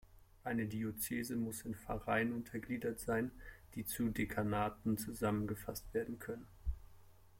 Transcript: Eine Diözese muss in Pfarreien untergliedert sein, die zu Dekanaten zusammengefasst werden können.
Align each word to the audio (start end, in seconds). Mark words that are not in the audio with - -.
Eine 0.43 0.65
Diözese 0.65 1.35
muss 1.35 1.61
in 1.61 1.75
Pfarreien 1.75 2.33
untergliedert 2.33 2.99
sein, 2.99 3.29
die 3.75 3.85
zu 3.85 4.09
Dekanaten 4.09 4.97
zusammengefasst 4.97 5.93
werden 5.93 6.17
können. 6.17 6.47